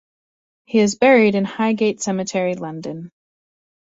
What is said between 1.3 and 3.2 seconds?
in Highgate Cemetery, London.